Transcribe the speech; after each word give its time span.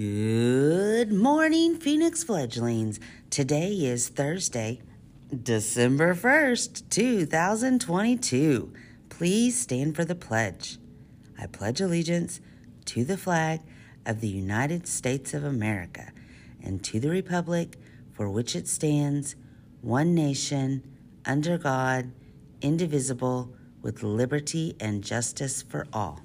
Good 0.00 1.12
morning, 1.12 1.76
Phoenix 1.76 2.24
fledglings. 2.24 2.98
Today 3.28 3.70
is 3.70 4.08
Thursday, 4.08 4.80
December 5.42 6.14
1st, 6.14 6.88
2022. 6.88 8.72
Please 9.10 9.60
stand 9.60 9.94
for 9.94 10.06
the 10.06 10.14
pledge. 10.14 10.78
I 11.38 11.48
pledge 11.48 11.82
allegiance 11.82 12.40
to 12.86 13.04
the 13.04 13.18
flag 13.18 13.60
of 14.06 14.22
the 14.22 14.28
United 14.28 14.88
States 14.88 15.34
of 15.34 15.44
America 15.44 16.12
and 16.62 16.82
to 16.84 16.98
the 16.98 17.10
republic 17.10 17.76
for 18.10 18.30
which 18.30 18.56
it 18.56 18.68
stands, 18.68 19.36
one 19.82 20.14
nation, 20.14 20.82
under 21.26 21.58
God, 21.58 22.10
indivisible, 22.62 23.52
with 23.82 24.02
liberty 24.02 24.76
and 24.80 25.04
justice 25.04 25.60
for 25.60 25.86
all. 25.92 26.22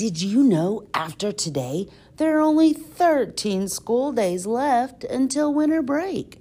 Did 0.00 0.22
you 0.22 0.42
know 0.42 0.88
after 0.94 1.30
today 1.30 1.86
there 2.16 2.38
are 2.38 2.40
only 2.40 2.72
13 2.72 3.68
school 3.68 4.12
days 4.12 4.46
left 4.46 5.04
until 5.04 5.52
winter 5.52 5.82
break? 5.82 6.40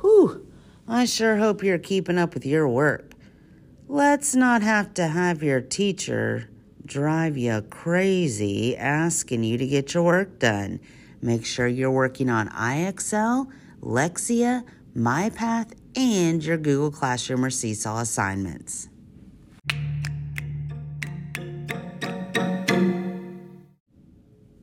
Whew, 0.00 0.46
I 0.86 1.04
sure 1.04 1.38
hope 1.38 1.64
you're 1.64 1.78
keeping 1.78 2.18
up 2.18 2.34
with 2.34 2.46
your 2.46 2.68
work. 2.68 3.14
Let's 3.88 4.36
not 4.36 4.62
have 4.62 4.94
to 4.94 5.08
have 5.08 5.42
your 5.42 5.60
teacher 5.60 6.48
drive 6.86 7.36
you 7.36 7.62
crazy 7.62 8.76
asking 8.76 9.42
you 9.42 9.58
to 9.58 9.66
get 9.66 9.92
your 9.92 10.04
work 10.04 10.38
done. 10.38 10.78
Make 11.20 11.44
sure 11.44 11.66
you're 11.66 11.90
working 11.90 12.30
on 12.30 12.48
IXL, 12.50 13.50
Lexia, 13.80 14.62
MyPath, 14.96 15.72
and 15.96 16.44
your 16.44 16.58
Google 16.58 16.92
Classroom 16.92 17.44
or 17.44 17.50
Seesaw 17.50 17.98
assignments. 17.98 18.88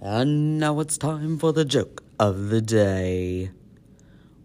And 0.00 0.60
now 0.60 0.78
it's 0.78 0.96
time 0.96 1.38
for 1.38 1.52
the 1.52 1.64
joke 1.64 2.04
of 2.20 2.50
the 2.50 2.60
day. 2.60 3.50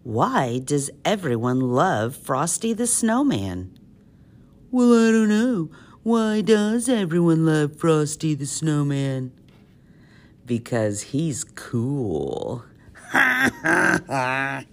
Why 0.01 0.59
does 0.59 0.89
everyone 1.05 1.59
love 1.59 2.15
Frosty 2.15 2.73
the 2.73 2.87
Snowman? 2.87 3.77
Well, 4.71 4.93
I 4.93 5.11
don't 5.11 5.29
know. 5.29 5.69
Why 6.01 6.41
does 6.41 6.89
everyone 6.89 7.45
love 7.45 7.77
Frosty 7.77 8.33
the 8.33 8.47
Snowman? 8.47 9.31
Because 10.45 11.01
he's 11.01 11.43
cool. 11.43 12.65
Ha 13.13 13.51
ha 13.61 13.99
ha! 14.07 14.63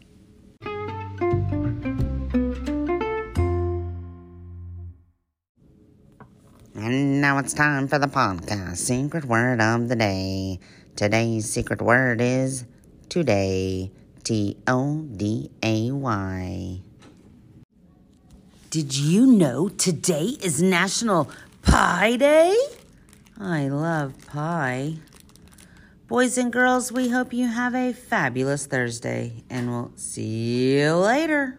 And 6.74 7.20
now 7.20 7.38
it's 7.38 7.52
time 7.52 7.88
for 7.88 7.98
the 7.98 8.06
podcast 8.06 8.76
secret 8.76 9.24
word 9.24 9.60
of 9.60 9.88
the 9.88 9.96
day. 9.96 10.60
Today's 10.94 11.50
secret 11.50 11.82
word 11.82 12.20
is 12.20 12.64
today. 13.08 13.90
T 14.22 14.56
O 14.68 15.02
D 15.16 15.50
A 15.62 15.90
Y. 15.90 16.80
Did 18.70 18.96
you 18.96 19.26
know 19.26 19.68
today 19.68 20.36
is 20.40 20.62
National 20.62 21.28
Pie 21.62 22.16
Day? 22.16 22.56
I 23.40 23.68
love 23.68 24.14
pie. 24.28 24.98
Boys 26.06 26.38
and 26.38 26.52
girls, 26.52 26.92
we 26.92 27.08
hope 27.08 27.32
you 27.32 27.48
have 27.48 27.74
a 27.74 27.92
fabulous 27.92 28.66
Thursday, 28.66 29.42
and 29.50 29.70
we'll 29.70 29.92
see 29.96 30.78
you 30.78 30.94
later. 30.94 31.58